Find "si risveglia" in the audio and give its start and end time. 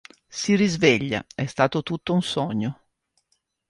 0.31-1.23